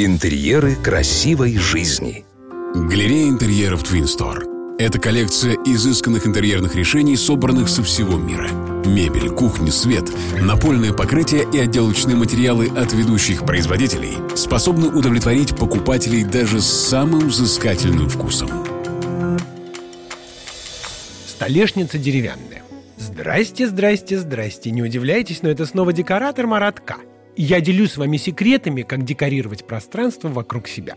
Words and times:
Интерьеры 0.00 0.76
красивой 0.76 1.56
жизни. 1.58 2.24
Галерея 2.72 3.30
интерьеров 3.30 3.82
Twin 3.82 4.04
Store. 4.04 4.76
Это 4.78 5.00
коллекция 5.00 5.56
изысканных 5.66 6.24
интерьерных 6.24 6.76
решений, 6.76 7.16
собранных 7.16 7.68
со 7.68 7.82
всего 7.82 8.16
мира. 8.16 8.48
Мебель, 8.86 9.28
кухня, 9.30 9.72
свет, 9.72 10.04
напольное 10.40 10.92
покрытие 10.92 11.48
и 11.52 11.58
отделочные 11.58 12.14
материалы 12.14 12.68
от 12.68 12.92
ведущих 12.92 13.44
производителей 13.44 14.12
способны 14.36 14.86
удовлетворить 14.86 15.56
покупателей 15.56 16.22
даже 16.22 16.60
с 16.60 16.66
самым 16.66 17.26
взыскательным 17.26 18.08
вкусом. 18.08 18.50
Столешница 21.26 21.98
деревянная. 21.98 22.62
Здрасте, 22.98 23.66
здрасте, 23.66 24.16
здрасте. 24.18 24.70
Не 24.70 24.84
удивляйтесь, 24.84 25.42
но 25.42 25.48
это 25.48 25.66
снова 25.66 25.92
декоратор 25.92 26.46
Маратка. 26.46 26.98
Я 27.40 27.60
делюсь 27.60 27.92
с 27.92 27.96
вами 27.96 28.16
секретами, 28.16 28.82
как 28.82 29.04
декорировать 29.04 29.64
пространство 29.64 30.26
вокруг 30.26 30.66
себя. 30.66 30.96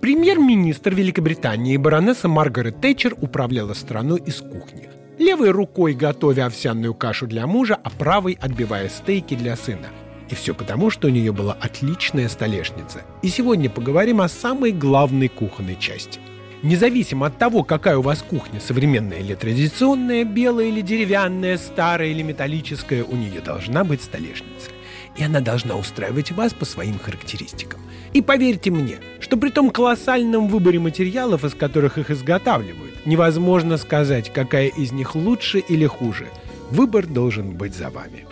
Премьер-министр 0.00 0.92
Великобритании 0.92 1.76
баронесса 1.76 2.26
Маргарет 2.26 2.80
Тэтчер 2.80 3.14
управляла 3.20 3.72
страной 3.72 4.20
из 4.26 4.40
кухни. 4.40 4.88
Левой 5.16 5.50
рукой 5.50 5.94
готовя 5.94 6.46
овсяную 6.46 6.92
кашу 6.92 7.28
для 7.28 7.46
мужа, 7.46 7.78
а 7.80 7.90
правой 7.90 8.36
отбивая 8.40 8.88
стейки 8.88 9.36
для 9.36 9.54
сына. 9.54 9.86
И 10.28 10.34
все 10.34 10.54
потому, 10.54 10.90
что 10.90 11.06
у 11.06 11.10
нее 11.12 11.30
была 11.30 11.52
отличная 11.52 12.28
столешница. 12.28 13.02
И 13.22 13.28
сегодня 13.28 13.70
поговорим 13.70 14.20
о 14.20 14.28
самой 14.28 14.72
главной 14.72 15.28
кухонной 15.28 15.76
части. 15.78 16.18
Независимо 16.64 17.26
от 17.26 17.38
того, 17.38 17.62
какая 17.62 17.96
у 17.96 18.02
вас 18.02 18.24
кухня, 18.28 18.58
современная 18.58 19.20
или 19.20 19.36
традиционная, 19.36 20.24
белая 20.24 20.66
или 20.66 20.80
деревянная, 20.80 21.56
старая 21.56 22.08
или 22.08 22.22
металлическая, 22.22 23.04
у 23.04 23.14
нее 23.14 23.40
должна 23.40 23.84
быть 23.84 24.02
столешница 24.02 24.70
и 25.16 25.22
она 25.22 25.40
должна 25.40 25.76
устраивать 25.76 26.32
вас 26.32 26.52
по 26.52 26.64
своим 26.64 26.98
характеристикам. 26.98 27.80
И 28.12 28.22
поверьте 28.22 28.70
мне, 28.70 28.96
что 29.20 29.36
при 29.36 29.50
том 29.50 29.70
колоссальном 29.70 30.48
выборе 30.48 30.78
материалов, 30.78 31.44
из 31.44 31.54
которых 31.54 31.98
их 31.98 32.10
изготавливают, 32.10 33.04
невозможно 33.04 33.76
сказать, 33.76 34.32
какая 34.32 34.68
из 34.68 34.92
них 34.92 35.14
лучше 35.14 35.58
или 35.58 35.86
хуже. 35.86 36.28
Выбор 36.70 37.06
должен 37.06 37.52
быть 37.52 37.74
за 37.74 37.90
вами. 37.90 38.26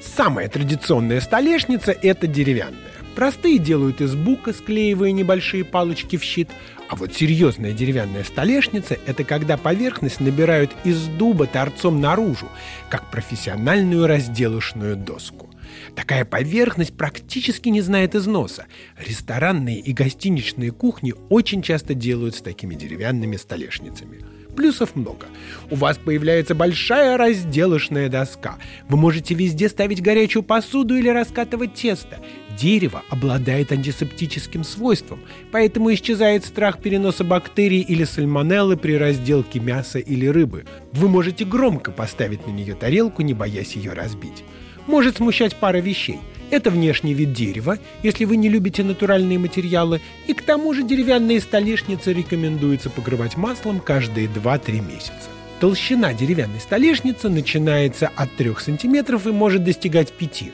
Самая 0.00 0.48
традиционная 0.48 1.20
столешница– 1.20 1.92
это 2.02 2.26
деревянная. 2.26 2.80
Простые 3.14 3.58
делают 3.58 4.00
из 4.00 4.14
бука, 4.14 4.52
склеивая 4.52 5.12
небольшие 5.12 5.64
палочки 5.64 6.16
в 6.16 6.24
щит, 6.24 6.50
а 6.88 6.96
вот 6.96 7.14
серьезная 7.14 7.72
деревянная 7.72 8.24
столешница– 8.24 8.98
это 9.06 9.24
когда 9.24 9.56
поверхность 9.56 10.20
набирают 10.20 10.70
из 10.84 11.06
дуба 11.06 11.46
торцом 11.46 12.00
наружу, 12.00 12.48
как 12.90 13.10
профессиональную 13.10 14.06
разделочную 14.06 14.96
доску. 14.96 15.48
Такая 15.94 16.24
поверхность 16.24 16.96
практически 16.96 17.68
не 17.68 17.80
знает 17.80 18.14
износа. 18.14 18.66
Ресторанные 18.98 19.80
и 19.80 19.92
гостиничные 19.92 20.70
кухни 20.70 21.14
очень 21.28 21.62
часто 21.62 21.94
делают 21.94 22.34
с 22.34 22.42
такими 22.42 22.74
деревянными 22.74 23.36
столешницами. 23.36 24.20
Плюсов 24.54 24.94
много. 24.94 25.26
У 25.70 25.74
вас 25.74 25.98
появляется 25.98 26.54
большая 26.54 27.16
разделочная 27.16 28.08
доска. 28.08 28.58
Вы 28.88 28.96
можете 28.96 29.34
везде 29.34 29.68
ставить 29.68 30.00
горячую 30.00 30.42
посуду 30.42 30.94
или 30.96 31.08
раскатывать 31.08 31.74
тесто. 31.74 32.20
Дерево 32.56 33.02
обладает 33.10 33.72
антисептическим 33.72 34.62
свойством, 34.62 35.20
поэтому 35.50 35.92
исчезает 35.92 36.44
страх 36.44 36.80
переноса 36.80 37.24
бактерий 37.24 37.80
или 37.80 38.04
сальмонеллы 38.04 38.76
при 38.76 38.96
разделке 38.96 39.58
мяса 39.58 39.98
или 39.98 40.26
рыбы. 40.26 40.64
Вы 40.92 41.08
можете 41.08 41.44
громко 41.44 41.90
поставить 41.90 42.46
на 42.46 42.52
нее 42.52 42.74
тарелку, 42.74 43.22
не 43.22 43.34
боясь 43.34 43.74
ее 43.74 43.92
разбить 43.92 44.44
может 44.86 45.16
смущать 45.16 45.56
пара 45.56 45.78
вещей. 45.78 46.20
Это 46.50 46.70
внешний 46.70 47.14
вид 47.14 47.32
дерева, 47.32 47.78
если 48.02 48.24
вы 48.24 48.36
не 48.36 48.48
любите 48.48 48.84
натуральные 48.84 49.38
материалы, 49.38 50.00
и 50.26 50.34
к 50.34 50.42
тому 50.42 50.72
же 50.74 50.82
деревянные 50.82 51.40
столешницы 51.40 52.12
рекомендуется 52.12 52.90
покрывать 52.90 53.36
маслом 53.36 53.80
каждые 53.80 54.28
2-3 54.28 54.80
месяца. 54.80 55.30
Толщина 55.60 56.12
деревянной 56.12 56.60
столешницы 56.60 57.28
начинается 57.28 58.10
от 58.14 58.34
3 58.36 58.54
см 58.60 59.28
и 59.28 59.32
может 59.32 59.64
достигать 59.64 60.12
5 60.12 60.44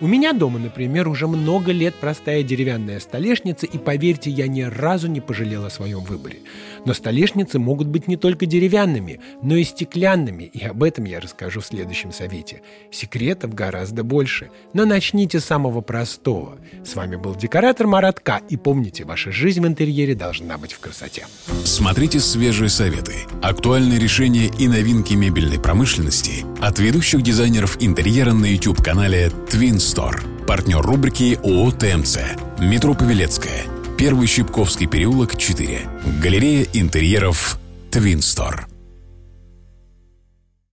у 0.00 0.06
меня 0.06 0.32
дома, 0.32 0.58
например, 0.58 1.08
уже 1.08 1.26
много 1.26 1.72
лет 1.72 1.94
простая 1.94 2.42
деревянная 2.42 3.00
столешница, 3.00 3.66
и 3.66 3.78
поверьте, 3.78 4.30
я 4.30 4.46
ни 4.46 4.62
разу 4.62 5.08
не 5.08 5.20
пожалел 5.20 5.64
о 5.64 5.70
своем 5.70 6.00
выборе. 6.00 6.38
Но 6.86 6.94
столешницы 6.94 7.58
могут 7.58 7.88
быть 7.88 8.08
не 8.08 8.16
только 8.16 8.46
деревянными, 8.46 9.20
но 9.42 9.56
и 9.56 9.64
стеклянными, 9.64 10.44
и 10.44 10.64
об 10.64 10.82
этом 10.82 11.04
я 11.04 11.20
расскажу 11.20 11.60
в 11.60 11.66
следующем 11.66 12.12
совете. 12.12 12.62
Секретов 12.90 13.54
гораздо 13.54 14.02
больше, 14.02 14.50
но 14.72 14.86
начните 14.86 15.40
с 15.40 15.44
самого 15.44 15.82
простого. 15.82 16.58
С 16.84 16.94
вами 16.94 17.16
был 17.16 17.34
декоратор 17.34 17.86
Маратка, 17.86 18.40
и 18.48 18.56
помните, 18.56 19.04
ваша 19.04 19.32
жизнь 19.32 19.60
в 19.60 19.66
интерьере 19.66 20.14
должна 20.14 20.56
быть 20.56 20.72
в 20.72 20.80
красоте. 20.80 21.26
Смотрите 21.64 22.20
свежие 22.20 22.70
советы, 22.70 23.14
актуальные 23.42 23.98
решения 23.98 24.50
и 24.58 24.66
новинки 24.66 25.14
мебельной 25.14 25.60
промышленности 25.60 26.44
от 26.60 26.78
ведущих 26.78 27.22
дизайнеров 27.22 27.76
интерьера 27.80 28.32
на 28.32 28.46
YouTube-канале 28.46 29.32
Twins 29.48 29.78
Store. 29.78 30.44
Партнер 30.46 30.80
рубрики 30.80 31.38
ООО 31.42 31.70
ТМЦ. 31.72 32.18
Метро 32.58 32.94
Павелецкая. 32.94 33.64
Первый 33.96 34.26
Щипковский 34.26 34.86
переулок, 34.86 35.36
4. 35.36 35.80
Галерея 36.22 36.66
интерьеров 36.72 37.58
Твинстор. 37.90 38.66